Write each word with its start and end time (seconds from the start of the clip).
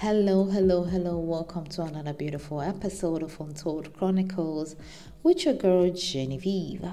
Hello, 0.00 0.44
hello, 0.44 0.84
hello. 0.84 1.18
Welcome 1.18 1.64
to 1.70 1.82
another 1.82 2.12
beautiful 2.12 2.62
episode 2.62 3.20
of 3.24 3.40
Untold 3.40 3.92
Chronicles 3.96 4.76
with 5.24 5.44
your 5.44 5.54
girl 5.54 5.90
Genevieve. 5.90 6.88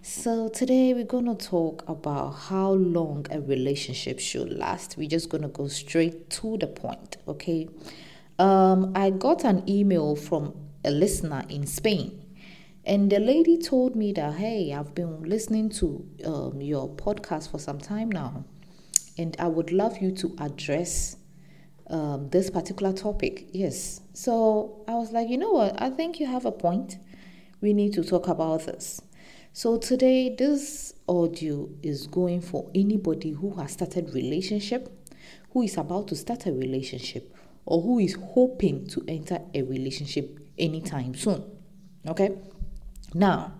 So, 0.00 0.48
today 0.48 0.94
we're 0.94 1.04
going 1.04 1.26
to 1.26 1.34
talk 1.34 1.86
about 1.86 2.30
how 2.30 2.70
long 2.70 3.26
a 3.30 3.38
relationship 3.38 4.18
should 4.18 4.50
last. 4.50 4.96
We're 4.96 5.10
just 5.10 5.28
going 5.28 5.42
to 5.42 5.48
go 5.48 5.68
straight 5.68 6.30
to 6.30 6.56
the 6.56 6.68
point, 6.68 7.18
okay? 7.28 7.68
Um, 8.38 8.92
I 8.94 9.10
got 9.10 9.44
an 9.44 9.68
email 9.68 10.16
from 10.16 10.54
a 10.86 10.90
listener 10.90 11.44
in 11.50 11.66
Spain, 11.66 12.24
and 12.86 13.12
the 13.12 13.20
lady 13.20 13.58
told 13.58 13.94
me 13.94 14.14
that, 14.14 14.36
hey, 14.36 14.72
I've 14.72 14.94
been 14.94 15.22
listening 15.22 15.68
to 15.80 16.02
um, 16.24 16.62
your 16.62 16.88
podcast 16.88 17.50
for 17.50 17.58
some 17.58 17.78
time 17.78 18.08
now, 18.10 18.46
and 19.18 19.36
I 19.38 19.48
would 19.48 19.70
love 19.70 19.98
you 19.98 20.12
to 20.12 20.34
address 20.40 21.17
um, 21.90 22.28
this 22.30 22.50
particular 22.50 22.92
topic. 22.92 23.48
Yes. 23.52 24.00
So 24.12 24.84
I 24.88 24.94
was 24.94 25.12
like, 25.12 25.28
you 25.28 25.38
know 25.38 25.50
what? 25.50 25.80
I 25.80 25.90
think 25.90 26.20
you 26.20 26.26
have 26.26 26.44
a 26.44 26.52
point. 26.52 26.98
We 27.60 27.72
need 27.72 27.92
to 27.94 28.04
talk 28.04 28.28
about 28.28 28.66
this. 28.66 29.00
So 29.52 29.78
today, 29.78 30.34
this 30.36 30.94
audio 31.08 31.68
is 31.82 32.06
going 32.06 32.42
for 32.42 32.70
anybody 32.74 33.32
who 33.32 33.54
has 33.54 33.72
started 33.72 34.14
relationship, 34.14 35.10
who 35.50 35.62
is 35.62 35.76
about 35.76 36.08
to 36.08 36.16
start 36.16 36.46
a 36.46 36.52
relationship, 36.52 37.34
or 37.64 37.82
who 37.82 37.98
is 37.98 38.16
hoping 38.34 38.86
to 38.88 39.02
enter 39.08 39.40
a 39.54 39.62
relationship 39.62 40.38
anytime 40.58 41.14
soon. 41.14 41.44
Okay. 42.06 42.38
Now, 43.14 43.54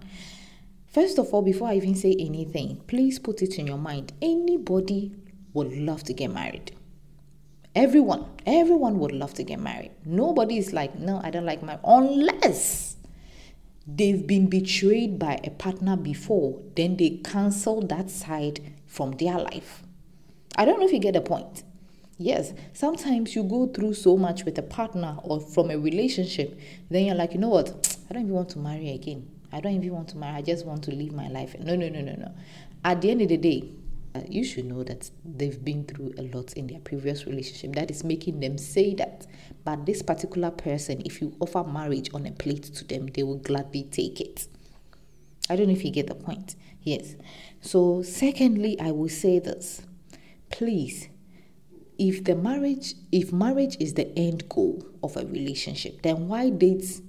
first 0.87 1.19
of 1.19 1.33
all, 1.33 1.43
before 1.43 1.69
I 1.69 1.75
even 1.75 1.95
say 1.95 2.15
anything, 2.19 2.83
please 2.87 3.19
put 3.19 3.43
it 3.43 3.59
in 3.59 3.67
your 3.67 3.79
mind. 3.79 4.13
Anybody 4.23 5.13
would 5.55 5.73
love 5.73 6.05
to 6.05 6.13
get 6.13 6.33
married 6.33 6.73
Everyone, 7.79 8.27
everyone 8.45 8.99
would 8.99 9.13
love 9.13 9.35
to 9.35 9.45
get 9.45 9.61
married. 9.61 9.93
Nobody 10.05 10.59
is 10.59 10.73
like, 10.73 10.99
no, 10.99 11.21
I 11.23 11.31
don't 11.31 11.47
like 11.47 11.63
my 11.63 11.79
unless 11.85 12.97
they've 13.87 14.27
been 14.27 14.49
betrayed 14.49 15.17
by 15.17 15.39
a 15.45 15.51
partner 15.51 15.97
before, 15.97 16.61
then 16.75 16.97
they 16.97 17.21
cancel 17.23 17.81
that 17.83 18.11
side 18.11 18.75
from 18.89 19.13
their 19.13 19.39
life. 19.39 19.85
I 20.57 20.65
don't 20.65 20.81
know 20.81 20.87
if 20.87 20.93
you 20.93 20.99
get 20.99 21.15
the 21.15 21.21
point. 21.21 21.63
Yes, 22.19 22.53
sometimes 22.73 23.37
you 23.37 23.45
go 23.45 23.69
through 23.69 23.95
so 23.95 24.17
much 24.17 24.45
with 24.45 24.59
a 24.59 24.63
partner 24.63 25.17
or 25.23 25.39
from 25.39 25.71
a 25.71 25.79
relationship, 25.79 26.59
then 26.91 27.05
you're 27.05 27.15
like, 27.15 27.33
you 27.33 27.39
know 27.39 27.49
what? 27.49 27.97
I 28.11 28.15
don't 28.15 28.25
even 28.25 28.35
want 28.35 28.49
to 28.51 28.59
marry 28.59 28.91
again. 28.91 29.31
I 29.53 29.61
don't 29.61 29.75
even 29.75 29.93
want 29.93 30.09
to 30.09 30.19
marry. 30.19 30.35
I 30.35 30.43
just 30.43 30.67
want 30.67 30.83
to 30.83 30.91
live 30.91 31.13
my 31.13 31.29
life. 31.29 31.55
No, 31.61 31.77
no, 31.77 31.89
no, 31.89 32.01
no, 32.01 32.17
no. 32.17 32.35
At 32.85 33.03
the 33.03 33.13
end 33.13 33.23
of 33.23 33.29
the 33.29 33.37
day, 33.37 33.71
Uh, 34.19 34.23
you 34.29 34.43
should 34.43 34.65
know 34.65 34.83
that 34.83 35.11
they've 35.25 35.65
been 35.65 35.85
through 35.85 36.13
a 36.19 36.23
lot 36.35 36.53
in 36.55 36.67
their 36.67 36.81
previous 36.81 37.27
relationship 37.27 37.75
that 37.75 37.91
is 37.91 38.03
making 38.03 38.41
them 38.41 38.59
say 38.59 38.95
that. 38.95 39.27
But 39.65 39.87
this 39.87 40.03
particular 40.03 40.51
person, 40.51 41.03
if 41.05 41.21
you 41.21 41.37
offer 41.41 41.63
marriage 41.63 42.11
on 42.15 42.27
a 42.27 42.33
plate 42.33 42.65
to 42.65 42.85
them, 42.85 43.07
they 43.09 43.23
will 43.23 43.37
gladly 43.37 43.85
take 43.85 44.21
it. 44.21 44.49
I 45.49 45.57
don't 45.57 45.67
know 45.67 45.73
if 45.73 45.85
you 45.85 45.91
get 45.91 46.09
the 46.09 46.15
point. 46.15 46.57
Yes. 46.83 47.15
So, 47.61 48.03
secondly, 48.03 48.79
I 48.81 48.91
will 48.91 49.09
say 49.09 49.39
this 49.39 49.83
please, 50.51 51.09
if 51.99 52.25
the 52.25 52.35
marriage, 52.35 52.95
if 53.13 53.33
marriage 53.33 53.77
is 53.79 53.95
the 53.95 54.19
end 54.19 54.49
goal 54.49 54.85
of 55.03 55.17
a 55.17 55.27
relationship, 55.27 56.03
then 56.03 56.27
why 56.27 56.51
date 56.51 57.03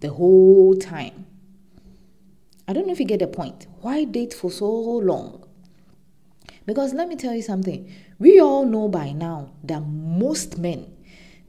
the 0.00 0.10
whole 0.10 0.74
time? 0.74 1.26
I 2.66 2.72
don't 2.72 2.86
know 2.86 2.92
if 2.92 3.00
you 3.00 3.06
get 3.06 3.20
the 3.20 3.28
point. 3.28 3.66
Why 3.80 4.04
date 4.04 4.34
for 4.34 4.50
so 4.50 4.66
long? 4.66 5.43
Because 6.66 6.94
let 6.94 7.08
me 7.08 7.16
tell 7.16 7.34
you 7.34 7.42
something, 7.42 7.92
we 8.18 8.40
all 8.40 8.64
know 8.64 8.88
by 8.88 9.12
now 9.12 9.52
that 9.64 9.80
most 9.80 10.58
men 10.58 10.90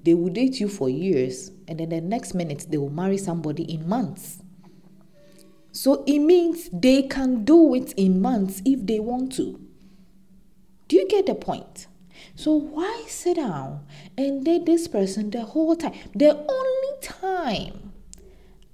they 0.03 0.13
will 0.13 0.29
date 0.29 0.59
you 0.59 0.67
for 0.67 0.87
years 0.87 1.51
and 1.67 1.79
then 1.79 1.89
the 1.89 1.99
next 1.99 2.35
minute 2.35 2.67
they 2.69 2.77
will 2.77 2.91
marry 2.91 3.17
somebody 3.17 3.63
in 3.63 3.89
months. 3.89 4.43
So 5.71 6.03
it 6.05 6.19
means 6.19 6.69
they 6.71 7.03
can 7.03 7.43
do 7.43 7.73
it 7.73 7.91
in 7.93 8.21
months 8.21 8.61
if 8.65 8.85
they 8.85 8.99
want 8.99 9.33
to. 9.33 9.59
Do 10.87 10.95
you 10.95 11.07
get 11.07 11.25
the 11.25 11.35
point? 11.35 11.87
So 12.35 12.53
why 12.53 13.05
sit 13.07 13.37
down 13.37 13.85
and 14.17 14.45
date 14.45 14.65
this 14.65 14.87
person 14.87 15.31
the 15.31 15.41
whole 15.41 15.75
time? 15.75 15.93
The 16.13 16.37
only 16.37 17.01
time 17.01 17.91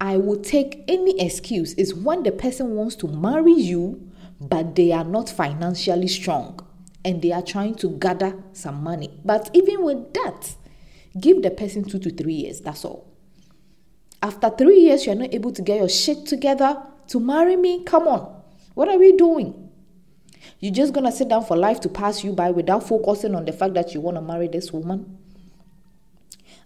I 0.01 0.17
will 0.17 0.41
take 0.41 0.83
any 0.87 1.19
excuse 1.19 1.73
is 1.73 1.93
when 1.95 2.23
the 2.23 2.31
person 2.31 2.75
wants 2.75 2.95
to 2.97 3.07
marry 3.07 3.53
you 3.53 4.10
but 4.41 4.75
they 4.75 4.91
are 4.91 5.03
not 5.03 5.29
financially 5.29 6.07
strong 6.07 6.59
and 7.05 7.21
they 7.21 7.31
are 7.31 7.43
trying 7.43 7.75
to 7.75 7.91
gather 7.91 8.41
some 8.53 8.83
money. 8.83 9.19
But 9.23 9.51
even 9.53 9.83
with 9.83 10.13
that, 10.15 10.55
give 11.19 11.43
the 11.43 11.51
person 11.51 11.83
two 11.83 11.99
to 11.99 12.09
three 12.09 12.33
years. 12.33 12.61
That's 12.61 12.83
all. 12.83 13.07
After 14.23 14.49
three 14.49 14.79
years, 14.79 15.05
you're 15.05 15.15
not 15.15 15.33
able 15.33 15.51
to 15.51 15.61
get 15.61 15.77
your 15.77 15.89
shit 15.89 16.25
together 16.25 16.81
to 17.07 17.19
marry 17.19 17.55
me. 17.55 17.83
Come 17.83 18.07
on. 18.07 18.41
What 18.73 18.89
are 18.89 18.97
we 18.97 19.11
doing? 19.13 19.69
You're 20.59 20.73
just 20.73 20.93
gonna 20.93 21.11
sit 21.11 21.29
down 21.29 21.45
for 21.45 21.55
life 21.55 21.79
to 21.81 21.89
pass 21.89 22.23
you 22.23 22.33
by 22.33 22.51
without 22.51 22.87
focusing 22.87 23.35
on 23.35 23.45
the 23.45 23.51
fact 23.51 23.75
that 23.75 23.93
you 23.93 24.01
want 24.01 24.17
to 24.17 24.21
marry 24.21 24.47
this 24.47 24.71
woman? 24.71 25.17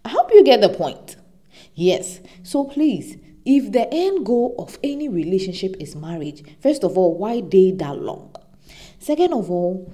I 0.03 0.09
hope 0.09 0.31
you 0.31 0.43
get 0.43 0.61
the 0.61 0.69
point. 0.69 1.17
Yes. 1.73 2.21
So 2.43 2.63
please 2.65 3.17
if 3.45 3.71
the 3.71 3.87
end 3.93 4.25
goal 4.25 4.55
of 4.57 4.79
any 4.83 5.07
relationship 5.07 5.75
is 5.79 5.95
marriage, 5.95 6.43
first 6.61 6.83
of 6.83 6.97
all, 6.97 7.17
why 7.17 7.41
date 7.41 7.77
that 7.77 7.97
long? 7.99 8.35
Second 8.99 9.33
of 9.33 9.51
all, 9.51 9.93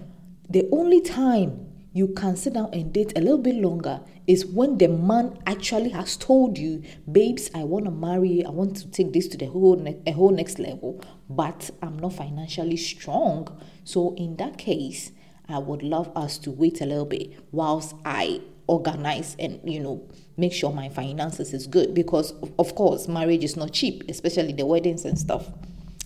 the 0.49 0.67
only 0.71 1.01
time 1.01 1.67
you 1.93 2.07
can 2.07 2.37
sit 2.37 2.53
down 2.53 2.69
and 2.71 2.93
date 2.93 3.11
a 3.17 3.19
little 3.19 3.37
bit 3.37 3.55
longer 3.55 3.99
is 4.25 4.45
when 4.45 4.77
the 4.77 4.87
man 4.87 5.37
actually 5.45 5.89
has 5.89 6.15
told 6.15 6.57
you, 6.57 6.81
babes, 7.11 7.51
I 7.53 7.65
want 7.65 7.85
to 7.85 7.91
marry, 7.91 8.29
you, 8.29 8.45
I 8.45 8.49
want 8.49 8.77
to 8.77 8.87
take 8.89 9.11
this 9.11 9.27
to 9.29 9.37
the 9.37 9.47
whole 9.47 9.75
ne- 9.75 9.99
a 10.07 10.11
whole 10.11 10.31
next 10.31 10.57
level, 10.57 11.03
but 11.29 11.69
I'm 11.81 11.99
not 11.99 12.13
financially 12.13 12.77
strong. 12.77 13.59
So 13.83 14.15
in 14.15 14.37
that 14.37 14.57
case, 14.57 15.11
I 15.49 15.57
would 15.57 15.83
love 15.83 16.09
us 16.15 16.37
to 16.39 16.51
wait 16.51 16.79
a 16.79 16.85
little 16.85 17.05
bit 17.05 17.33
whilst 17.51 17.95
I 18.05 18.41
organize 18.67 19.35
and 19.39 19.59
you 19.63 19.79
know 19.79 20.01
make 20.37 20.53
sure 20.53 20.71
my 20.71 20.89
finances 20.89 21.53
is 21.53 21.67
good 21.67 21.93
because 21.93 22.33
of 22.57 22.75
course 22.75 23.07
marriage 23.07 23.43
is 23.43 23.55
not 23.55 23.71
cheap 23.71 24.03
especially 24.09 24.53
the 24.53 24.65
weddings 24.65 25.05
and 25.05 25.17
stuff. 25.17 25.47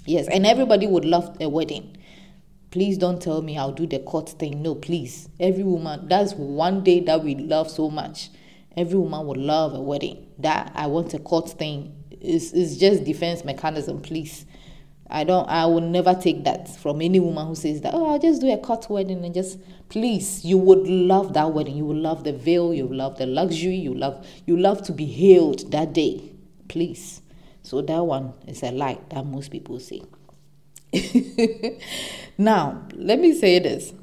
Yes 0.06 0.28
and 0.28 0.46
everybody 0.46 0.88
would 0.88 1.06
love 1.06 1.36
a 1.40 1.50
wedding. 1.50 1.98
Please 2.72 2.98
don't 2.98 3.22
tell 3.22 3.42
me 3.42 3.58
i'll 3.58 3.72
do 3.72 3.88
the 3.88 4.00
court 4.00 4.30
thing. 4.30 4.62
No 4.62 4.76
please. 4.76 5.30
Every 5.40 5.64
woman 5.64 6.08
that's 6.08 6.34
one 6.34 6.84
day 6.84 7.00
that 7.02 7.24
we 7.24 7.36
love 7.36 7.70
so 7.70 7.90
much. 7.90 8.30
Every 8.76 9.00
woman 9.00 9.26
would 9.28 9.38
love 9.38 9.74
a 9.74 9.82
wedding. 9.82 10.28
That 10.40 10.72
i 10.76 10.88
want 10.88 11.14
a 11.14 11.20
court 11.20 11.50
thing. 11.50 11.96
Is 12.22 12.54
is 12.54 12.78
just 12.80 13.04
defense 13.04 13.44
mechanism 13.44 14.02
please 14.02 14.46
I 15.10 15.24
don't 15.24 15.48
I 15.48 15.66
will 15.68 15.82
never 15.82 16.16
take 16.16 16.44
that 16.46 16.68
from 16.68 17.02
any 17.02 17.20
woman 17.20 17.48
who 17.48 17.56
says 17.56 17.82
that, 17.82 17.94
oh, 17.94 18.08
I'll 18.08 18.20
just 18.20 18.42
do 18.42 18.52
a 18.52 18.58
cut 18.58 18.90
wedding 18.90 19.24
and 19.24 19.34
just 19.34 19.60
please, 19.90 20.44
you 20.44 20.58
would 20.58 20.88
love 20.88 21.34
that 21.34 21.54
wedding. 21.54 21.78
You 21.78 21.86
will 21.86 21.96
love 21.98 22.24
the 22.24 22.34
veil, 22.34 22.74
you 22.74 22.88
love 22.88 23.18
the 23.18 23.26
luxury, 23.26 23.76
you 23.76 23.94
love 23.94 24.26
you 24.46 24.58
love 24.58 24.82
to 24.84 24.92
be 24.92 25.06
hailed 25.06 25.72
that 25.72 25.94
day. 25.94 26.32
Please. 26.68 27.22
So 27.62 27.82
that 27.82 28.00
one 28.00 28.34
is 28.48 28.64
a 28.64 28.72
lie 28.72 29.00
that 29.10 29.26
most 29.26 29.52
people 29.52 29.80
say. 29.80 30.02
now, 32.38 32.88
let 32.94 33.20
me 33.20 33.34
say 33.34 33.60
this. 33.60 33.94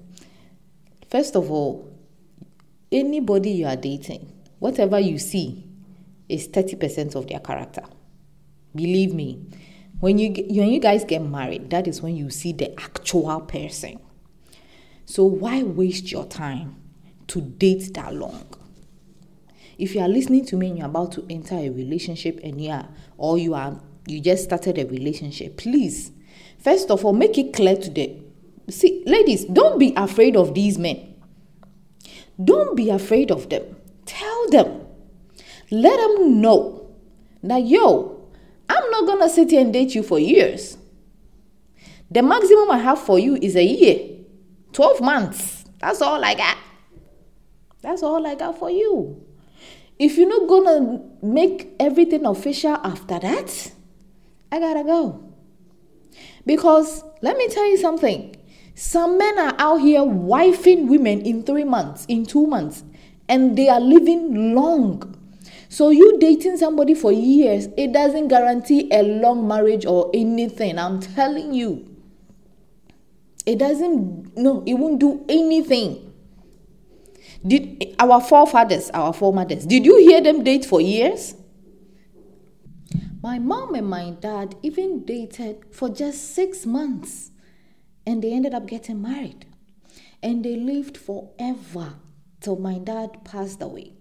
First 1.10 1.36
of 1.36 1.50
all, 1.50 1.92
anybody 2.90 3.50
you 3.50 3.66
are 3.66 3.76
dating, 3.76 4.32
whatever 4.58 4.98
you 4.98 5.18
see 5.18 5.64
is 6.28 6.48
30% 6.48 7.14
of 7.14 7.26
their 7.28 7.40
character. 7.40 7.82
Believe 8.74 9.14
me 9.14 9.46
when 10.02 10.18
you 10.18 10.32
when 10.32 10.68
you 10.68 10.80
guys 10.80 11.04
get 11.04 11.22
married, 11.22 11.70
that 11.70 11.86
is 11.86 12.02
when 12.02 12.16
you 12.16 12.28
see 12.28 12.52
the 12.52 12.76
actual 12.80 13.40
person. 13.42 14.00
So 15.04 15.22
why 15.22 15.62
waste 15.62 16.10
your 16.10 16.24
time 16.26 16.74
to 17.28 17.40
date 17.40 17.94
that 17.94 18.12
long? 18.12 18.52
If 19.78 19.94
you 19.94 20.00
are 20.00 20.08
listening 20.08 20.44
to 20.46 20.56
me 20.56 20.70
and 20.70 20.78
you're 20.78 20.88
about 20.88 21.12
to 21.12 21.26
enter 21.30 21.54
a 21.54 21.70
relationship 21.70 22.40
and 22.42 22.60
yeah, 22.60 22.86
or 23.16 23.38
you 23.38 23.54
are 23.54 23.80
you 24.08 24.20
just 24.20 24.42
started 24.42 24.76
a 24.76 24.86
relationship, 24.86 25.56
please, 25.56 26.10
first 26.58 26.90
of 26.90 27.04
all, 27.04 27.12
make 27.12 27.38
it 27.38 27.52
clear 27.52 27.76
to 27.76 27.88
them. 27.88 28.24
See, 28.70 29.04
ladies, 29.06 29.44
don't 29.44 29.78
be 29.78 29.94
afraid 29.96 30.34
of 30.34 30.52
these 30.52 30.78
men. 30.78 31.14
Don't 32.42 32.76
be 32.76 32.90
afraid 32.90 33.30
of 33.30 33.50
them. 33.50 33.76
Tell 34.04 34.50
them. 34.50 34.80
Let 35.70 35.96
them 36.00 36.40
know 36.40 36.90
that 37.44 37.64
yo, 37.64 38.21
I'm 38.68 38.90
not 38.90 39.06
gonna 39.06 39.28
sit 39.28 39.50
here 39.50 39.60
and 39.60 39.72
date 39.72 39.94
you 39.94 40.02
for 40.02 40.18
years. 40.18 40.78
The 42.10 42.22
maximum 42.22 42.70
I 42.70 42.78
have 42.78 43.00
for 43.00 43.18
you 43.18 43.36
is 43.36 43.56
a 43.56 43.64
year, 43.64 44.18
12 44.72 45.00
months. 45.00 45.64
That's 45.78 46.02
all 46.02 46.22
I 46.24 46.34
got. 46.34 46.56
That's 47.80 48.02
all 48.02 48.26
I 48.26 48.34
got 48.34 48.58
for 48.58 48.70
you. 48.70 49.24
If 49.98 50.16
you're 50.16 50.28
not 50.28 50.48
gonna 50.48 51.00
make 51.22 51.74
everything 51.80 52.26
official 52.26 52.76
after 52.84 53.18
that, 53.18 53.72
I 54.50 54.58
gotta 54.58 54.84
go. 54.84 55.32
Because 56.44 57.04
let 57.22 57.36
me 57.36 57.48
tell 57.48 57.66
you 57.66 57.76
something. 57.76 58.36
Some 58.74 59.18
men 59.18 59.38
are 59.38 59.54
out 59.58 59.80
here 59.80 60.00
wifing 60.00 60.88
women 60.88 61.20
in 61.22 61.42
three 61.42 61.64
months, 61.64 62.04
in 62.06 62.26
two 62.26 62.46
months, 62.46 62.84
and 63.28 63.56
they 63.56 63.68
are 63.68 63.80
living 63.80 64.54
long. 64.54 65.16
So 65.72 65.88
you 65.88 66.18
dating 66.18 66.58
somebody 66.58 66.92
for 66.92 67.10
years, 67.12 67.66
it 67.78 67.94
doesn't 67.94 68.28
guarantee 68.28 68.90
a 68.92 69.02
long 69.02 69.48
marriage 69.48 69.86
or 69.86 70.10
anything. 70.12 70.78
I'm 70.78 71.00
telling 71.00 71.54
you. 71.54 71.96
It 73.46 73.58
doesn't 73.58 74.36
no, 74.36 74.62
it 74.66 74.74
won't 74.74 75.00
do 75.00 75.24
anything. 75.30 76.12
Did 77.46 77.96
our 77.98 78.20
forefathers, 78.20 78.90
our 78.90 79.14
foremothers, 79.14 79.64
did 79.64 79.86
you 79.86 79.96
hear 79.96 80.20
them 80.20 80.44
date 80.44 80.66
for 80.66 80.82
years? 80.82 81.36
My 83.22 83.38
mom 83.38 83.74
and 83.74 83.88
my 83.88 84.10
dad 84.10 84.54
even 84.62 85.06
dated 85.06 85.64
for 85.70 85.88
just 85.88 86.34
six 86.34 86.66
months 86.66 87.30
and 88.06 88.22
they 88.22 88.34
ended 88.34 88.52
up 88.52 88.66
getting 88.66 89.00
married. 89.00 89.46
And 90.22 90.44
they 90.44 90.56
lived 90.56 90.98
forever 90.98 91.94
till 92.42 92.56
my 92.56 92.76
dad 92.76 93.24
passed 93.24 93.62
away. 93.62 93.94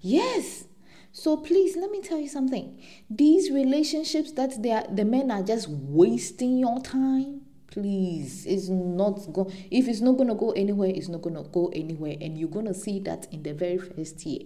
Yes. 0.00 0.64
So 1.12 1.36
please 1.36 1.76
let 1.76 1.90
me 1.90 2.00
tell 2.00 2.18
you 2.18 2.28
something. 2.28 2.80
These 3.08 3.50
relationships 3.50 4.32
that 4.32 4.62
they 4.62 4.72
are, 4.72 4.86
the 4.90 5.04
men 5.04 5.30
are 5.30 5.42
just 5.42 5.68
wasting 5.68 6.58
your 6.58 6.80
time. 6.80 7.42
Please, 7.66 8.46
it's 8.46 8.68
not 8.68 9.32
go. 9.32 9.50
If 9.70 9.86
it's 9.88 10.00
not 10.00 10.16
gonna 10.16 10.34
go 10.34 10.50
anywhere, 10.52 10.90
it's 10.90 11.08
not 11.08 11.22
gonna 11.22 11.44
go 11.44 11.68
anywhere, 11.68 12.16
and 12.20 12.36
you're 12.36 12.48
gonna 12.48 12.74
see 12.74 12.98
that 13.00 13.32
in 13.32 13.42
the 13.42 13.54
very 13.54 13.78
first 13.78 14.24
year. 14.26 14.42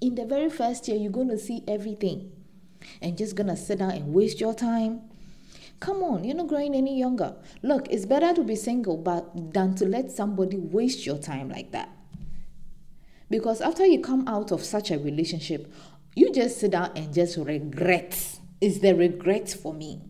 In 0.00 0.14
the 0.14 0.24
very 0.24 0.48
first 0.48 0.88
year, 0.88 0.96
you're 0.96 1.12
gonna 1.12 1.38
see 1.38 1.62
everything, 1.68 2.32
and 3.02 3.18
just 3.18 3.36
gonna 3.36 3.56
sit 3.56 3.78
down 3.78 3.90
and 3.90 4.14
waste 4.14 4.40
your 4.40 4.54
time 4.54 5.02
Come 5.80 6.02
on, 6.02 6.24
you're 6.24 6.36
not 6.36 6.48
growing 6.48 6.74
any 6.74 6.98
younger. 6.98 7.36
Look, 7.62 7.88
it's 7.90 8.06
better 8.06 8.32
to 8.32 8.42
be 8.42 8.56
single 8.56 8.96
but 8.96 9.52
than 9.52 9.74
to 9.74 9.86
let 9.86 10.10
somebody 10.10 10.56
waste 10.56 11.04
your 11.04 11.18
time 11.18 11.50
like 11.50 11.72
that. 11.72 11.90
Because 13.30 13.60
after 13.60 13.86
you 13.86 14.00
come 14.00 14.28
out 14.28 14.52
of 14.52 14.62
such 14.62 14.90
a 14.90 14.98
relationship, 14.98 15.72
you 16.14 16.32
just 16.32 16.58
sit 16.60 16.72
down 16.72 16.90
and 16.94 17.12
just 17.12 17.36
regret. 17.36 18.38
It's 18.60 18.78
the 18.78 18.94
regret 18.94 19.48
for 19.50 19.74
me. 19.74 20.00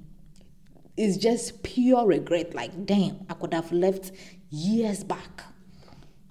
It's 0.96 1.16
just 1.16 1.62
pure 1.62 2.06
regret. 2.06 2.54
Like, 2.54 2.86
damn, 2.86 3.26
I 3.28 3.34
could 3.34 3.54
have 3.54 3.72
left 3.72 4.12
years 4.50 5.02
back. 5.02 5.42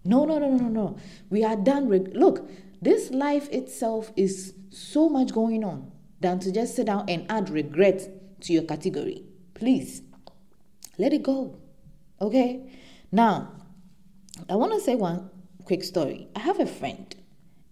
No, 0.05 0.25
no, 0.25 0.37
no, 0.39 0.49
no, 0.51 0.67
no. 0.67 0.97
We 1.29 1.43
are 1.43 1.55
done. 1.55 1.87
Reg- 1.89 2.11
Look, 2.13 2.49
this 2.81 3.11
life 3.11 3.49
itself 3.49 4.11
is 4.15 4.53
so 4.69 5.09
much 5.09 5.33
going 5.33 5.63
on 5.63 5.91
than 6.19 6.39
to 6.39 6.51
just 6.51 6.75
sit 6.75 6.87
down 6.87 7.09
and 7.09 7.25
add 7.29 7.49
regret 7.49 8.41
to 8.41 8.53
your 8.53 8.63
category. 8.63 9.23
Please, 9.53 10.01
let 10.97 11.13
it 11.13 11.23
go. 11.23 11.57
Okay? 12.21 12.69
Now, 13.11 13.53
I 14.49 14.55
want 14.55 14.73
to 14.73 14.79
say 14.79 14.95
one 14.95 15.29
quick 15.65 15.83
story. 15.83 16.27
I 16.35 16.39
have 16.39 16.59
a 16.59 16.65
friend, 16.65 17.15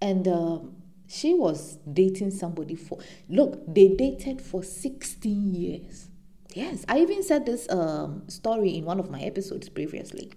and 0.02 0.28
um, 0.28 0.76
she 1.08 1.34
was 1.34 1.78
dating 1.92 2.32
somebody 2.32 2.76
for, 2.76 3.00
look, 3.30 3.62
they 3.68 3.90
dated 3.90 4.42
for 4.42 4.64
16 4.64 5.54
years. 5.54 6.08
Yes, 6.54 6.86
I 6.88 7.00
even 7.00 7.24
said 7.24 7.46
this 7.46 7.70
um, 7.70 8.24
story 8.28 8.78
in 8.78 8.86
one 8.86 9.00
of 9.00 9.10
my 9.10 9.22
episodes 9.22 9.70
previously. 9.70 10.32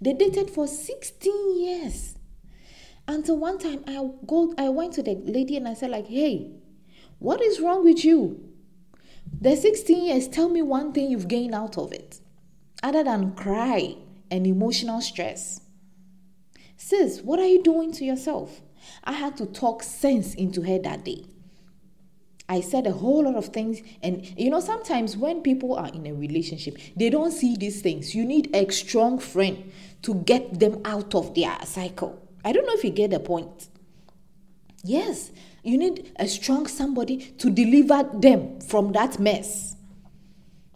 They 0.00 0.12
dated 0.12 0.50
for 0.50 0.66
16 0.66 1.60
years. 1.60 2.14
Until 3.06 3.38
one 3.38 3.58
time 3.58 3.84
I 3.86 4.06
go 4.26 4.54
I 4.58 4.68
went 4.68 4.92
to 4.94 5.02
the 5.02 5.14
lady 5.14 5.56
and 5.56 5.66
I 5.66 5.72
said 5.72 5.90
like, 5.90 6.08
"Hey, 6.08 6.52
what 7.18 7.40
is 7.40 7.58
wrong 7.58 7.82
with 7.82 8.04
you? 8.04 8.48
The 9.40 9.56
16 9.56 10.04
years, 10.04 10.28
tell 10.28 10.48
me 10.48 10.62
one 10.62 10.92
thing 10.92 11.10
you've 11.10 11.28
gained 11.28 11.54
out 11.54 11.78
of 11.78 11.92
it, 11.92 12.20
other 12.82 13.02
than 13.02 13.34
cry 13.34 13.96
and 14.30 14.46
emotional 14.46 15.00
stress. 15.00 15.60
Sis, 16.80 17.20
what 17.22 17.40
are 17.40 17.46
you 17.46 17.60
doing 17.60 17.90
to 17.94 18.04
yourself? 18.04 18.62
I 19.02 19.12
had 19.12 19.36
to 19.38 19.46
talk 19.46 19.82
sense 19.82 20.32
into 20.34 20.62
her 20.62 20.78
that 20.78 21.04
day. 21.04 21.24
I 22.48 22.60
said 22.60 22.86
a 22.86 22.92
whole 22.92 23.24
lot 23.24 23.34
of 23.34 23.46
things, 23.46 23.82
and 24.00 24.24
you 24.38 24.48
know, 24.48 24.60
sometimes 24.60 25.16
when 25.16 25.42
people 25.42 25.74
are 25.74 25.88
in 25.88 26.06
a 26.06 26.14
relationship, 26.14 26.78
they 26.96 27.10
don't 27.10 27.32
see 27.32 27.56
these 27.56 27.82
things. 27.82 28.14
You 28.14 28.24
need 28.24 28.54
a 28.54 28.70
strong 28.72 29.18
friend 29.18 29.70
to 30.02 30.14
get 30.14 30.60
them 30.60 30.80
out 30.84 31.16
of 31.16 31.34
their 31.34 31.58
cycle. 31.64 32.22
I 32.44 32.52
don't 32.52 32.64
know 32.64 32.74
if 32.74 32.84
you 32.84 32.90
get 32.90 33.10
the 33.10 33.20
point. 33.20 33.68
Yes, 34.84 35.32
you 35.64 35.76
need 35.76 36.12
a 36.16 36.28
strong 36.28 36.68
somebody 36.68 37.18
to 37.38 37.50
deliver 37.50 38.08
them 38.14 38.60
from 38.60 38.92
that 38.92 39.18
mess. 39.18 39.74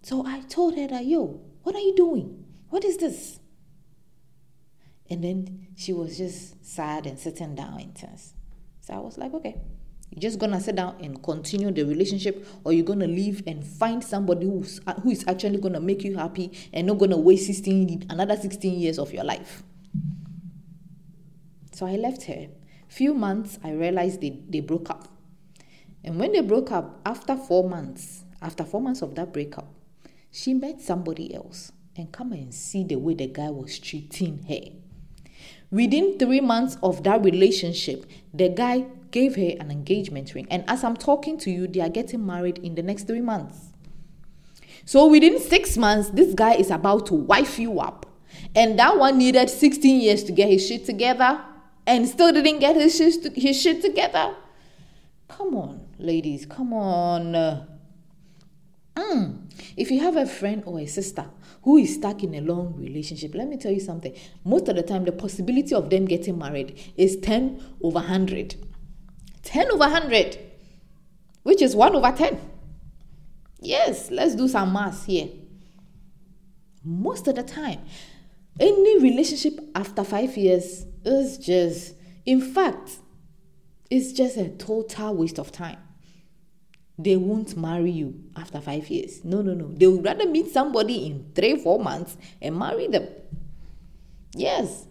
So 0.02 0.26
I 0.26 0.40
told 0.40 0.76
her 0.76 0.88
that, 0.88 1.06
yo, 1.06 1.40
what 1.62 1.76
are 1.76 1.80
you 1.80 1.94
doing? 1.94 2.44
What 2.70 2.84
is 2.84 2.96
this? 2.96 3.38
And 5.12 5.22
then 5.22 5.66
she 5.76 5.92
was 5.92 6.16
just 6.16 6.64
sad 6.64 7.06
and 7.06 7.18
sitting 7.18 7.54
down 7.54 7.78
in 7.78 7.92
tense. 7.92 8.32
So 8.80 8.94
I 8.94 8.98
was 8.98 9.18
like, 9.18 9.34
okay, 9.34 9.60
you're 10.10 10.22
just 10.22 10.38
gonna 10.38 10.60
sit 10.60 10.76
down 10.76 10.96
and 11.00 11.22
continue 11.22 11.70
the 11.70 11.84
relationship, 11.84 12.46
or 12.64 12.72
you're 12.72 12.84
gonna 12.84 13.06
leave 13.06 13.42
and 13.46 13.64
find 13.64 14.02
somebody 14.02 14.46
who's 14.46 14.80
uh, 14.86 14.94
who 14.94 15.10
is 15.10 15.24
actually 15.28 15.58
gonna 15.58 15.80
make 15.80 16.02
you 16.02 16.16
happy 16.16 16.50
and 16.72 16.86
not 16.86 16.98
gonna 16.98 17.16
waste 17.16 17.46
16 17.46 18.06
another 18.10 18.36
16 18.36 18.78
years 18.78 18.98
of 18.98 19.12
your 19.12 19.24
life. 19.24 19.62
So 21.72 21.86
I 21.86 21.96
left 21.96 22.24
her 22.24 22.48
Few 22.92 23.14
months, 23.14 23.58
I 23.64 23.70
realized 23.70 24.20
they, 24.20 24.38
they 24.50 24.60
broke 24.60 24.90
up. 24.90 25.08
And 26.04 26.20
when 26.20 26.32
they 26.32 26.42
broke 26.42 26.70
up, 26.70 27.00
after 27.06 27.36
four 27.36 27.66
months, 27.66 28.24
after 28.42 28.64
four 28.64 28.82
months 28.82 29.00
of 29.00 29.14
that 29.14 29.32
breakup, 29.32 29.72
she 30.30 30.52
met 30.52 30.82
somebody 30.82 31.34
else 31.34 31.72
and 31.96 32.12
come 32.12 32.32
and 32.32 32.52
see 32.52 32.84
the 32.84 32.96
way 32.96 33.14
the 33.14 33.28
guy 33.28 33.48
was 33.48 33.78
treating 33.78 34.42
her. 34.46 34.81
Within 35.70 36.18
three 36.18 36.40
months 36.40 36.76
of 36.82 37.02
that 37.04 37.24
relationship, 37.24 38.06
the 38.34 38.48
guy 38.48 38.86
gave 39.10 39.36
her 39.36 39.52
an 39.60 39.70
engagement 39.70 40.34
ring. 40.34 40.46
And 40.50 40.64
as 40.68 40.84
I'm 40.84 40.96
talking 40.96 41.38
to 41.38 41.50
you, 41.50 41.66
they 41.66 41.80
are 41.80 41.88
getting 41.88 42.26
married 42.26 42.58
in 42.58 42.74
the 42.74 42.82
next 42.82 43.06
three 43.06 43.20
months. 43.20 43.72
So 44.84 45.06
within 45.08 45.38
six 45.38 45.76
months, 45.76 46.10
this 46.10 46.34
guy 46.34 46.54
is 46.54 46.70
about 46.70 47.06
to 47.06 47.14
wife 47.14 47.58
you 47.58 47.80
up. 47.80 48.06
And 48.54 48.78
that 48.78 48.98
one 48.98 49.18
needed 49.18 49.48
16 49.48 50.00
years 50.00 50.24
to 50.24 50.32
get 50.32 50.48
his 50.48 50.66
shit 50.66 50.84
together 50.84 51.40
and 51.86 52.08
still 52.08 52.32
didn't 52.32 52.58
get 52.58 52.76
his 52.76 52.96
shit, 52.96 53.34
his 53.36 53.60
shit 53.60 53.82
together. 53.82 54.34
Come 55.28 55.54
on, 55.54 55.86
ladies, 55.98 56.46
come 56.46 56.72
on. 56.72 57.66
If 59.76 59.90
you 59.90 60.00
have 60.00 60.16
a 60.16 60.26
friend 60.26 60.62
or 60.66 60.80
a 60.80 60.86
sister 60.86 61.26
who 61.62 61.76
is 61.78 61.94
stuck 61.94 62.22
in 62.22 62.34
a 62.34 62.40
long 62.40 62.74
relationship, 62.76 63.34
let 63.34 63.48
me 63.48 63.56
tell 63.56 63.72
you 63.72 63.80
something. 63.80 64.14
Most 64.44 64.68
of 64.68 64.76
the 64.76 64.82
time, 64.82 65.04
the 65.04 65.12
possibility 65.12 65.74
of 65.74 65.90
them 65.90 66.04
getting 66.04 66.38
married 66.38 66.78
is 66.96 67.16
10 67.16 67.62
over 67.82 67.94
100. 67.94 68.56
10 69.42 69.70
over 69.70 69.78
100, 69.78 70.38
which 71.42 71.62
is 71.62 71.74
1 71.74 71.94
over 71.96 72.12
10. 72.12 72.38
Yes, 73.60 74.10
let's 74.10 74.34
do 74.34 74.48
some 74.48 74.72
math 74.72 75.06
here. 75.06 75.28
Most 76.84 77.28
of 77.28 77.36
the 77.36 77.42
time, 77.42 77.80
any 78.58 79.00
relationship 79.00 79.60
after 79.74 80.04
five 80.04 80.36
years 80.36 80.84
is 81.04 81.38
just, 81.38 81.94
in 82.26 82.40
fact, 82.40 82.98
it's 83.90 84.12
just 84.12 84.36
a 84.36 84.48
total 84.48 85.14
waste 85.14 85.38
of 85.38 85.52
time. 85.52 85.78
They 86.98 87.16
won't 87.16 87.56
marry 87.56 87.90
you 87.90 88.22
after 88.36 88.60
five 88.60 88.88
years. 88.88 89.24
No, 89.24 89.42
no, 89.42 89.54
no. 89.54 89.68
They 89.68 89.86
would 89.86 90.04
rather 90.04 90.28
meet 90.28 90.52
somebody 90.52 91.06
in 91.06 91.32
three, 91.34 91.56
four 91.56 91.78
months 91.78 92.16
and 92.40 92.58
marry 92.58 92.86
them. 92.86 93.08
Yes. 94.34 94.86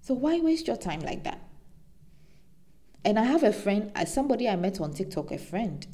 So 0.00 0.14
why 0.14 0.40
waste 0.40 0.66
your 0.66 0.76
time 0.76 1.00
like 1.00 1.24
that? 1.24 1.40
And 3.04 3.18
I 3.18 3.24
have 3.24 3.42
a 3.42 3.52
friend, 3.52 3.92
uh, 3.94 4.04
somebody 4.04 4.48
I 4.48 4.56
met 4.56 4.80
on 4.80 4.92
TikTok, 4.92 5.30
a 5.30 5.38
friend, 5.38 5.86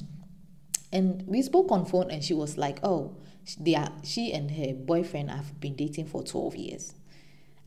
and 0.91 1.23
we 1.27 1.41
spoke 1.41 1.71
on 1.71 1.85
phone, 1.85 2.09
and 2.09 2.23
she 2.23 2.33
was 2.33 2.57
like, 2.57 2.79
"Oh, 2.83 3.17
they 3.59 3.75
are, 3.75 3.91
she 4.03 4.31
and 4.31 4.49
her 4.51 4.73
boyfriend 4.73 5.29
have 5.29 5.59
been 5.59 5.75
dating 5.75 6.05
for 6.05 6.23
12 6.23 6.55
years. 6.55 6.93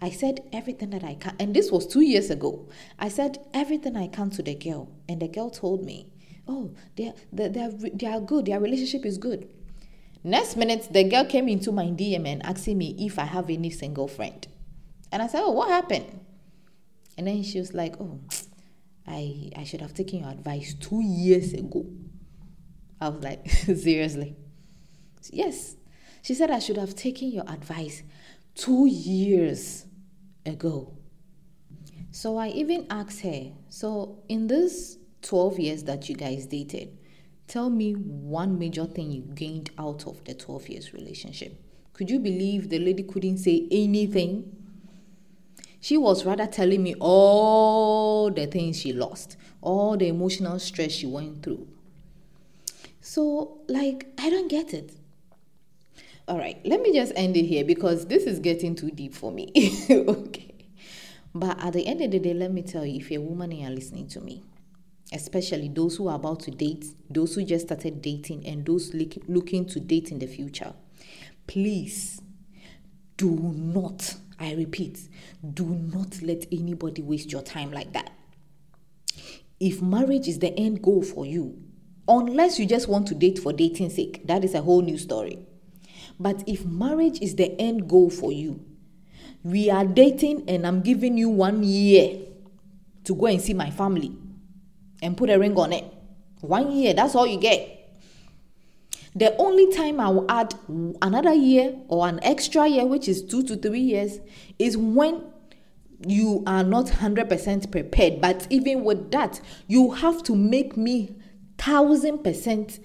I 0.01 0.11
said 0.11 0.43
everything 0.53 0.91
that 0.91 1.05
I 1.05 1.15
can, 1.15 1.35
and 1.39 1.55
this 1.55 1.71
was 1.71 1.87
two 1.87 2.01
years 2.01 2.31
ago. 2.31 2.69
I 2.99 3.09
said 3.09 3.39
everything 3.55 3.97
I 3.97 4.09
can 4.09 4.31
to 4.31 4.43
the 4.43 4.55
girl, 4.55 4.89
and 5.09 5.21
the 5.21 5.29
girl 5.29 5.51
told 5.51 5.85
me, 5.85 6.13
"Oh, 6.49 6.71
they 6.97 7.13
they 7.33 7.49
they 7.49 7.61
are, 7.61 7.71
they 7.71 8.07
are 8.07 8.21
good. 8.21 8.47
Their 8.47 8.61
relationship 8.61 9.05
is 9.05 9.19
good." 9.19 9.49
Next 10.25 10.57
minute, 10.57 10.89
the 10.91 11.05
girl 11.05 11.25
came 11.25 11.49
into 11.49 11.71
my 11.71 11.87
DM 11.87 12.27
and 12.27 12.45
asking 12.45 12.79
me 12.79 12.97
if 12.99 13.19
I 13.19 13.25
have 13.25 13.49
any 13.49 13.71
single 13.71 14.09
friend, 14.09 14.47
and 15.13 15.23
I 15.23 15.27
said, 15.29 15.43
"Oh, 15.45 15.53
what 15.53 15.69
happened?" 15.69 16.21
And 17.17 17.27
then 17.27 17.43
she 17.43 17.59
was 17.59 17.75
like, 17.75 18.01
"Oh, 18.01 18.21
I 19.07 19.51
I 19.57 19.65
should 19.65 19.81
have 19.81 19.95
taken 19.95 20.21
your 20.21 20.31
advice 20.31 20.75
two 20.75 21.01
years 21.03 21.53
ago." 21.53 21.87
I 23.01 23.09
was 23.11 23.23
like, 23.23 23.49
"Seriously?" 23.51 24.37
Yes. 25.31 25.77
She 26.23 26.35
said 26.35 26.51
I 26.51 26.59
should 26.59 26.77
have 26.77 26.97
taken 26.97 27.31
your 27.31 27.45
advice 27.49 28.03
two 28.57 28.87
years 28.87 29.87
ago. 30.45 30.93
So 32.11 32.37
I 32.37 32.49
even 32.49 32.87
asked 32.91 33.21
her, 33.21 33.53
so 33.69 34.23
in 34.29 34.47
this 34.49 34.99
12 35.27 35.59
years 35.59 35.85
that 35.85 36.09
you 36.09 36.15
guys 36.15 36.47
dated, 36.47 36.97
tell 37.49 37.69
me 37.69 37.93
one 37.93 38.59
major 38.59 38.85
thing 38.85 39.11
you 39.11 39.23
gained 39.23 39.71
out 39.77 40.07
of 40.07 40.23
the 40.25 40.35
12 40.35 40.69
years 40.69 40.95
relationship. 40.95 41.61
Could 41.93 42.11
you 42.11 42.21
believe 42.21 42.69
the 42.69 42.79
lady 42.79 43.03
couldn't 43.03 43.39
say 43.39 43.67
anything? 43.71 44.55
She 45.81 45.97
was 45.97 46.25
rather 46.25 46.47
telling 46.47 46.83
me 46.83 46.95
all 47.01 48.31
the 48.31 48.47
things 48.47 48.81
she 48.81 48.93
lost, 48.93 49.37
all 49.61 49.97
the 49.97 50.07
emotional 50.09 50.59
stress 50.61 50.93
she 50.93 51.07
went 51.07 51.43
through. 51.43 51.67
So, 53.01 53.59
like, 53.69 54.07
I 54.19 54.31
don't 54.31 54.49
get 54.49 54.75
it. 54.75 54.93
All 56.29 56.39
right, 56.39 56.61
let 56.65 56.83
me 56.83 56.93
just 56.93 57.13
end 57.17 57.37
it 57.37 57.47
here 57.47 57.65
because 57.65 58.07
this 58.07 58.25
is 58.25 58.39
getting 58.41 58.75
too 58.75 58.91
deep 58.91 59.15
for 59.15 59.33
me. 59.33 59.53
okay. 59.91 60.55
But 61.35 61.63
at 61.63 61.73
the 61.73 61.87
end 61.87 62.01
of 62.01 62.11
the 62.11 62.19
day, 62.19 62.35
let 62.35 62.53
me 62.53 62.63
tell 62.63 62.85
you 62.85 62.97
if 62.97 63.11
you're 63.11 63.23
a 63.23 63.25
woman 63.25 63.53
and 63.53 63.61
you're 63.61 63.71
listening 63.71 64.09
to 64.09 64.21
me, 64.21 64.43
especially 65.13 65.69
those 65.69 65.97
who 65.97 66.09
are 66.09 66.17
about 66.17 66.41
to 66.41 66.51
date, 66.51 66.85
those 67.09 67.35
who 67.35 67.45
just 67.45 67.67
started 67.67 68.03
dating, 68.03 68.47
and 68.47 68.67
those 68.67 68.93
looking 68.95 69.65
to 69.67 69.81
date 69.81 70.11
in 70.11 70.19
the 70.19 70.27
future, 70.27 70.73
please 71.47 72.21
do 73.17 73.31
not, 73.31 74.17
I 74.39 74.55
repeat, 74.55 75.09
do 75.55 75.67
not 75.67 76.21
let 76.23 76.47
anybody 76.53 77.03
waste 77.03 77.33
your 77.33 77.43
time 77.43 77.73
like 77.73 77.93
that. 77.93 78.13
If 79.59 79.81
marriage 79.81 80.29
is 80.29 80.39
the 80.41 80.53
end 80.59 80.83
goal 80.83 81.03
for 81.03 81.25
you, 81.25 81.57
unless 82.09 82.59
you 82.59 82.67
just 82.67 82.89
want 82.89 83.09
to 83.09 83.15
date 83.15 83.39
for 83.39 83.53
dating's 83.53 83.95
sake, 83.95 84.27
that 84.27 84.45
is 84.45 84.55
a 84.55 84.61
whole 84.63 84.83
new 84.83 84.99
story. 84.99 85.39
But 86.19 86.43
if 86.47 86.65
marriage 86.65 87.21
is 87.21 87.37
the 87.37 87.59
end 87.61 87.89
goal 87.89 88.11
for 88.11 88.33
you, 88.33 88.65
we 89.43 89.71
are 89.71 89.85
dating 89.85 90.49
and 90.49 90.67
I'm 90.67 90.83
giving 90.83 91.17
you 91.17 91.29
one 91.29 91.63
year 91.63 92.19
to 93.05 93.15
go 93.15 93.27
and 93.27 93.41
see 93.41 93.55
my 93.55 93.71
family 93.71 94.17
and 95.03 95.17
put 95.17 95.31
a 95.31 95.39
ring 95.39 95.57
on 95.57 95.73
it. 95.73 95.85
One 96.41 96.73
year, 96.73 96.95
that's 96.95 97.15
all 97.15 97.27
you 97.27 97.39
get. 97.39 97.73
The 99.15 99.35
only 99.39 99.73
time 99.73 99.99
I 99.99 100.11
will 100.11 100.31
add 100.31 100.55
another 101.01 101.33
year 101.33 101.75
or 101.89 102.07
an 102.07 102.21
extra 102.23 102.69
year, 102.69 102.85
which 102.85 103.09
is 103.09 103.23
two 103.23 103.43
to 103.45 103.57
three 103.57 103.81
years, 103.81 104.21
is 104.59 104.77
when 104.77 105.25
you 106.07 106.43
are 106.47 106.63
not 106.63 106.87
100% 106.87 107.71
prepared. 107.71 108.21
But 108.21 108.47
even 108.51 108.85
with 108.85 109.11
that, 109.13 109.41
you 109.67 109.93
have 109.93 110.23
to 110.25 110.37
make 110.37 110.77
me 110.77 111.17
1000% 111.57 112.79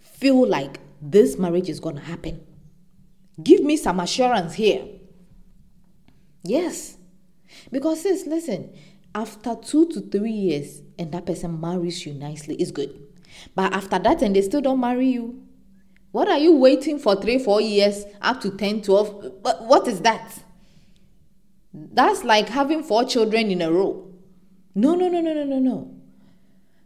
feel 0.00 0.46
like 0.48 0.80
this 1.00 1.38
marriage 1.38 1.68
is 1.68 1.78
going 1.78 1.96
to 1.96 2.02
happen. 2.02 2.44
Give 3.42 3.62
me 3.62 3.76
some 3.76 4.00
assurance 4.00 4.54
here. 4.54 4.84
Yes. 6.42 6.96
Because, 7.70 8.02
sis, 8.02 8.26
listen, 8.26 8.74
after 9.16 9.56
two 9.56 9.86
to 9.88 10.02
three 10.02 10.30
years 10.30 10.82
and 10.98 11.10
that 11.10 11.24
person 11.24 11.58
marries 11.58 12.04
you 12.04 12.12
nicely, 12.12 12.54
it's 12.56 12.70
good. 12.70 13.02
But 13.54 13.72
after 13.72 13.98
that, 13.98 14.20
and 14.20 14.36
they 14.36 14.42
still 14.42 14.60
don't 14.60 14.78
marry 14.78 15.08
you, 15.08 15.42
what 16.12 16.28
are 16.28 16.38
you 16.38 16.54
waiting 16.56 16.98
for 16.98 17.16
three, 17.16 17.38
four 17.38 17.62
years, 17.62 18.04
up 18.20 18.42
to 18.42 18.50
10, 18.50 18.82
12? 18.82 19.32
What 19.42 19.88
is 19.88 20.02
that? 20.02 20.42
That's 21.72 22.24
like 22.24 22.50
having 22.50 22.82
four 22.82 23.04
children 23.04 23.50
in 23.50 23.62
a 23.62 23.72
row. 23.72 24.06
No, 24.74 24.94
no, 24.94 25.08
no, 25.08 25.22
no, 25.22 25.32
no, 25.32 25.44
no, 25.44 25.58
no. 25.58 25.94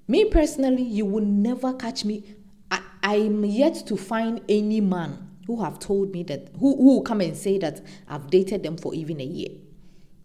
Me 0.07 0.25
personally, 0.25 0.83
you 0.83 1.07
will 1.07 1.25
never 1.25 1.73
catch 1.75 2.05
me. 2.05 2.37
I, 2.71 2.81
I'm 3.03 3.45
yet 3.45 3.87
to 3.87 3.97
find 3.97 4.41
any 4.49 4.81
man 4.81 5.31
who 5.49 5.63
have 5.63 5.81
told 5.81 6.13
me 6.13 6.23
that, 6.25 6.51
who, 6.61 6.77
who 6.77 6.95
will 6.95 7.03
come 7.03 7.21
and 7.21 7.37
say 7.37 7.59
that 7.59 7.85
I've 8.09 8.31
dated 8.31 8.63
them 8.63 8.77
for 8.77 8.95
even 8.95 9.21
a 9.21 9.25
year. 9.25 9.51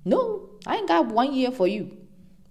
No, 0.04 0.45
I 0.66 0.78
ain't 0.78 0.88
got 0.88 1.06
one 1.08 1.34
year 1.34 1.52
for 1.52 1.68
you. 1.68 1.98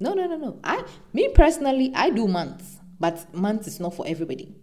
No, 0.00 0.12
no, 0.12 0.26
no, 0.26 0.36
no. 0.36 0.58
I, 0.64 0.84
me 1.12 1.28
personally, 1.28 1.92
I 1.94 2.10
do 2.10 2.26
months, 2.28 2.78
but 3.00 3.32
months 3.34 3.66
is 3.66 3.80
not 3.80 3.94
for 3.94 4.06
everybody. 4.06 4.54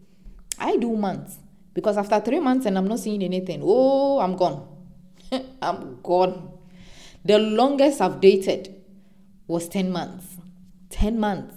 I 0.60 0.78
do 0.78 0.96
months 0.96 1.38
because 1.74 1.98
after 1.98 2.20
three 2.20 2.40
months 2.40 2.66
and 2.66 2.78
I'm 2.78 2.88
not 2.88 3.00
seeing 3.00 3.24
anything, 3.24 3.62
oh, 3.64 4.20
I'm 4.20 4.36
gone. 4.36 4.68
I'm 5.62 6.02
gone. 6.02 6.52
The 7.24 7.40
longest 7.40 8.02
I've 8.02 8.20
dated 8.20 8.76
was 9.48 9.68
10 9.70 9.92
months. 9.92 10.38
10 10.90 11.20
months. 11.20 11.56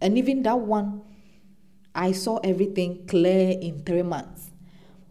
And 0.00 0.18
even 0.18 0.42
that 0.42 0.58
one, 0.58 1.02
I 1.94 2.12
saw 2.12 2.38
everything 2.38 3.06
clear 3.06 3.56
in 3.58 3.82
three 3.84 4.02
months. 4.02 4.50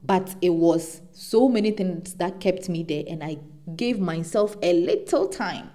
But 0.04 0.36
it 0.42 0.50
was 0.50 1.02
so 1.14 1.48
many 1.48 1.72
things 1.72 2.16
that 2.16 2.40
kept 2.40 2.68
me 2.68 2.84
there, 2.84 3.04
and 3.08 3.24
I 3.24 3.38
gave 3.76 4.00
myself 4.00 4.58
a 4.64 4.74
little 4.74 5.28
time. 5.28 5.70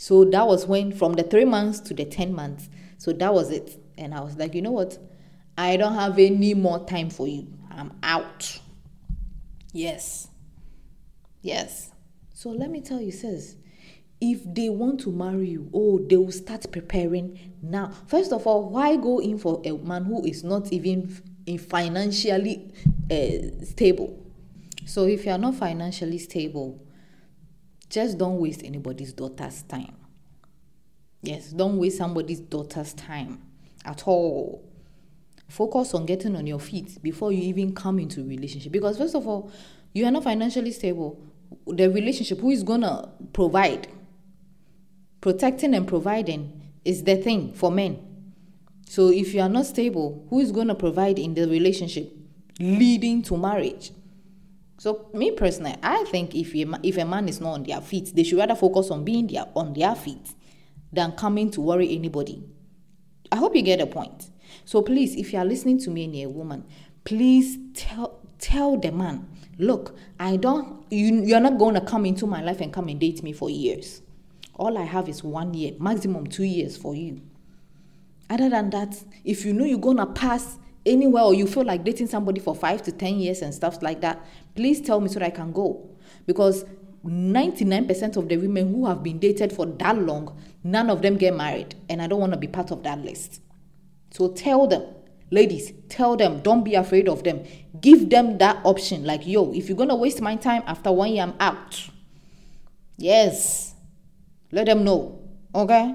So 0.00 0.24
that 0.24 0.46
was 0.46 0.66
when, 0.66 0.92
from 0.92 1.12
the 1.12 1.22
three 1.22 1.44
months 1.44 1.78
to 1.80 1.92
the 1.92 2.06
10 2.06 2.32
months, 2.32 2.70
so 2.96 3.12
that 3.12 3.34
was 3.34 3.50
it. 3.50 3.78
And 3.98 4.14
I 4.14 4.20
was 4.20 4.34
like, 4.38 4.54
you 4.54 4.62
know 4.62 4.70
what? 4.70 4.96
I 5.58 5.76
don't 5.76 5.92
have 5.92 6.18
any 6.18 6.54
more 6.54 6.86
time 6.86 7.10
for 7.10 7.28
you. 7.28 7.52
I'm 7.70 7.92
out. 8.02 8.60
Yes. 9.74 10.28
Yes. 11.42 11.90
So 12.32 12.48
let 12.48 12.70
me 12.70 12.80
tell 12.80 12.98
you, 12.98 13.12
sis, 13.12 13.56
if 14.22 14.40
they 14.46 14.70
want 14.70 15.00
to 15.00 15.12
marry 15.12 15.50
you, 15.50 15.68
oh, 15.74 15.98
they 15.98 16.16
will 16.16 16.32
start 16.32 16.64
preparing 16.72 17.38
now. 17.60 17.92
First 18.06 18.32
of 18.32 18.46
all, 18.46 18.70
why 18.70 18.96
go 18.96 19.18
in 19.18 19.36
for 19.36 19.60
a 19.66 19.72
man 19.72 20.04
who 20.04 20.24
is 20.24 20.42
not 20.42 20.72
even 20.72 21.14
financially 21.68 22.72
uh, 23.10 23.66
stable? 23.66 24.18
So 24.86 25.04
if 25.04 25.26
you 25.26 25.32
are 25.32 25.38
not 25.38 25.56
financially 25.56 26.16
stable, 26.16 26.80
just 27.90 28.16
don't 28.16 28.38
waste 28.38 28.62
anybody's 28.64 29.12
daughter's 29.12 29.62
time. 29.64 29.96
Yes, 31.22 31.50
don't 31.50 31.76
waste 31.76 31.98
somebody's 31.98 32.40
daughter's 32.40 32.94
time 32.94 33.42
at 33.84 34.06
all. 34.06 34.64
Focus 35.48 35.92
on 35.94 36.06
getting 36.06 36.36
on 36.36 36.46
your 36.46 36.60
feet 36.60 37.02
before 37.02 37.32
you 37.32 37.42
even 37.42 37.74
come 37.74 37.98
into 37.98 38.20
a 38.20 38.24
relationship. 38.24 38.72
Because 38.72 38.96
first 38.96 39.14
of 39.14 39.26
all, 39.26 39.50
you 39.92 40.06
are 40.06 40.10
not 40.10 40.24
financially 40.24 40.70
stable. 40.70 41.20
The 41.66 41.90
relationship, 41.90 42.38
who 42.38 42.50
is 42.50 42.62
gonna 42.62 43.10
provide? 43.32 43.88
Protecting 45.20 45.74
and 45.74 45.86
providing 45.86 46.70
is 46.84 47.02
the 47.02 47.16
thing 47.16 47.52
for 47.52 47.70
men. 47.70 47.98
So 48.88 49.08
if 49.08 49.34
you 49.34 49.40
are 49.40 49.48
not 49.48 49.66
stable, 49.66 50.24
who 50.30 50.38
is 50.40 50.52
gonna 50.52 50.76
provide 50.76 51.18
in 51.18 51.34
the 51.34 51.48
relationship 51.48 52.12
leading 52.60 53.22
to 53.22 53.36
marriage? 53.36 53.90
So 54.80 55.10
me 55.12 55.30
personally, 55.32 55.76
I 55.82 56.04
think 56.04 56.34
if 56.34 56.54
a, 56.54 56.80
if 56.82 56.96
a 56.96 57.04
man 57.04 57.28
is 57.28 57.38
not 57.38 57.50
on 57.52 57.64
their 57.64 57.82
feet, 57.82 58.12
they 58.14 58.22
should 58.22 58.38
rather 58.38 58.54
focus 58.54 58.90
on 58.90 59.04
being 59.04 59.26
their, 59.26 59.44
on 59.54 59.74
their 59.74 59.94
feet 59.94 60.32
than 60.90 61.12
coming 61.12 61.50
to 61.50 61.60
worry 61.60 61.94
anybody. 61.94 62.42
I 63.30 63.36
hope 63.36 63.54
you 63.54 63.60
get 63.60 63.80
the 63.80 63.86
point. 63.86 64.30
So 64.64 64.80
please, 64.80 65.16
if 65.16 65.34
you 65.34 65.38
are 65.38 65.44
listening 65.44 65.80
to 65.80 65.90
me 65.90 66.04
and 66.04 66.16
you're 66.16 66.30
a 66.30 66.32
woman, 66.32 66.64
please 67.04 67.58
tell 67.74 68.20
tell 68.38 68.78
the 68.78 68.90
man, 68.90 69.28
look, 69.58 69.94
I 70.18 70.36
don't 70.36 70.90
you 70.90 71.24
you're 71.24 71.40
not 71.40 71.58
gonna 71.58 71.82
come 71.82 72.06
into 72.06 72.26
my 72.26 72.40
life 72.40 72.62
and 72.62 72.72
come 72.72 72.88
and 72.88 72.98
date 72.98 73.22
me 73.22 73.34
for 73.34 73.50
years. 73.50 74.00
All 74.54 74.78
I 74.78 74.84
have 74.84 75.10
is 75.10 75.22
one 75.22 75.52
year, 75.52 75.74
maximum 75.78 76.26
two 76.26 76.44
years 76.44 76.78
for 76.78 76.94
you. 76.94 77.20
Other 78.30 78.48
than 78.48 78.70
that, 78.70 79.04
if 79.26 79.44
you 79.44 79.52
know 79.52 79.66
you're 79.66 79.78
gonna 79.78 80.06
pass 80.06 80.56
anywhere 80.86 81.22
or 81.22 81.34
you 81.34 81.46
feel 81.46 81.64
like 81.64 81.84
dating 81.84 82.06
somebody 82.08 82.40
for 82.40 82.54
five 82.54 82.82
to 82.82 82.92
ten 82.92 83.18
years 83.18 83.42
and 83.42 83.54
stuff 83.54 83.82
like 83.82 84.00
that, 84.00 84.24
please 84.54 84.80
tell 84.80 85.00
me 85.00 85.08
so 85.08 85.18
that 85.18 85.26
I 85.26 85.30
can 85.30 85.52
go. 85.52 85.88
Because 86.26 86.64
99% 87.04 88.16
of 88.16 88.28
the 88.28 88.36
women 88.36 88.74
who 88.74 88.86
have 88.86 89.02
been 89.02 89.18
dated 89.18 89.52
for 89.52 89.66
that 89.66 89.98
long, 89.98 90.38
none 90.62 90.90
of 90.90 91.02
them 91.02 91.16
get 91.16 91.34
married. 91.34 91.74
And 91.88 92.02
I 92.02 92.06
don't 92.06 92.20
want 92.20 92.32
to 92.32 92.38
be 92.38 92.46
part 92.46 92.70
of 92.70 92.82
that 92.82 92.98
list. 92.98 93.40
So 94.10 94.28
tell 94.32 94.66
them, 94.66 94.84
ladies, 95.30 95.72
tell 95.88 96.16
them, 96.16 96.40
don't 96.40 96.64
be 96.64 96.74
afraid 96.74 97.08
of 97.08 97.24
them. 97.24 97.44
Give 97.80 98.10
them 98.10 98.38
that 98.38 98.60
option. 98.64 99.04
Like, 99.04 99.26
yo, 99.26 99.52
if 99.52 99.68
you're 99.68 99.76
going 99.76 99.88
to 99.88 99.94
waste 99.94 100.20
my 100.20 100.36
time 100.36 100.62
after 100.66 100.92
one 100.92 101.12
year, 101.12 101.22
I'm 101.22 101.34
out. 101.40 101.88
Yes. 102.96 103.74
Let 104.52 104.66
them 104.66 104.84
know. 104.84 105.20
Okay? 105.54 105.94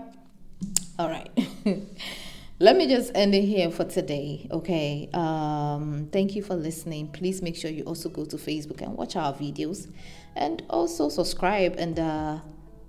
All 0.98 1.10
right. 1.10 1.30
Let 2.58 2.78
me 2.78 2.88
just 2.88 3.12
end 3.16 3.36
it 3.36 3.44
here 3.44 3.70
for 3.70 3.84
today. 3.84 4.48
Okay. 4.50 5.10
Um, 5.14 6.08
thank 6.14 6.38
you 6.38 6.42
for 6.42 6.56
listening. 6.56 7.10
Please 7.10 7.42
make 7.42 7.58
sure 7.58 7.70
you 7.70 7.84
also 7.84 8.08
go 8.08 8.24
to 8.24 8.38
Facebook 8.38 8.82
and 8.82 8.96
watch 8.96 9.18
our 9.18 9.34
videos 9.34 9.92
and 10.38 10.64
also 10.70 11.10
subscribe 11.10 11.76
and, 11.78 12.00
uh, 12.00 12.40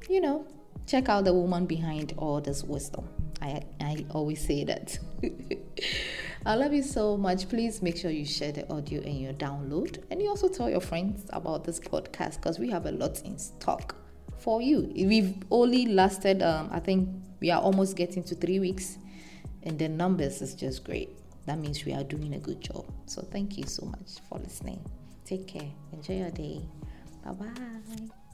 you 0.09 0.21
know, 0.21 0.47
check 0.87 1.09
out 1.09 1.25
the 1.25 1.35
woman 1.35 1.67
behind 1.67 2.15
all 2.17 2.41
this 2.41 2.63
wisdom. 2.63 3.09
I, 3.43 3.63
I 3.81 4.07
always 4.11 4.41
say 4.47 4.63
that. 4.63 4.97
I 6.47 6.55
love 6.55 6.73
you 6.73 6.85
so 6.85 7.17
much. 7.17 7.49
Please 7.49 7.83
make 7.83 7.97
sure 7.97 8.13
you 8.13 8.25
share 8.25 8.53
the 8.53 8.73
audio 8.73 9.01
and 9.01 9.21
your 9.21 9.33
download. 9.33 10.01
And 10.13 10.23
you 10.23 10.29
also 10.29 10.49
tell 10.49 10.71
your 10.71 10.81
friends 10.81 11.27
about 11.31 11.65
this 11.65 11.81
podcast 11.81 12.37
because 12.37 12.61
we 12.61 12.71
have 12.71 12.87
a 12.87 12.93
lot 12.93 13.21
in 13.23 13.37
stock 13.37 13.97
for 14.39 14.63
you. 14.63 14.93
We've 14.95 15.35
only 15.51 15.87
lasted, 15.87 16.41
um, 16.41 16.69
I 16.71 16.79
think 16.79 17.09
we 17.41 17.51
are 17.51 17.61
almost 17.61 17.97
getting 17.97 18.23
to 18.25 18.37
three 18.37 18.61
weeks, 18.61 18.99
and 19.67 19.79
the 19.79 19.89
numbers 19.89 20.41
is 20.41 20.55
just 20.55 20.85
great. 20.85 21.11
That 21.47 21.59
means 21.59 21.85
we 21.85 21.93
are 21.93 22.05
doing 22.05 22.35
a 22.35 22.39
good 22.39 22.61
job. 22.61 22.87
So 23.07 23.21
thank 23.23 23.59
you 23.59 23.67
so 23.67 23.85
much 23.87 24.21
for 24.29 24.39
listening. 24.39 24.81
Take 25.25 25.49
care. 25.49 25.71
Enjoy 25.93 26.19
your 26.19 26.31
day. 26.31 26.63
Bye 27.25 27.33
bye. 27.33 28.26